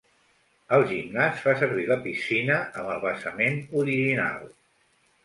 El 0.77 0.85
gimnàs 0.91 1.43
fa 1.43 1.53
servir 1.59 1.83
la 1.91 1.97
piscina 2.05 2.55
amb 2.63 2.89
el 2.95 3.05
basament 3.05 3.61
original. 3.83 4.49